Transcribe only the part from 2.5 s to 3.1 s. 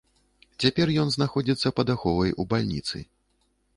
бальніцы.